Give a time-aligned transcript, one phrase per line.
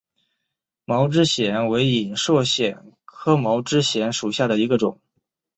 [0.85, 4.99] 毛枝藓为隐蒴藓科毛枝藓属下的一个种。